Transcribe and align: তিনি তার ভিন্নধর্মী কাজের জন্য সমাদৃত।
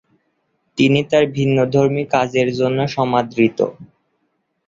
তিনি 0.77 0.99
তার 1.03 1.23
ভিন্নধর্মী 1.35 2.03
কাজের 2.13 2.49
জন্য 2.59 2.79
সমাদৃত। 2.87 3.59